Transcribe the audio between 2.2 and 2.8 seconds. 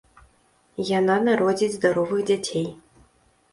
дзяцей.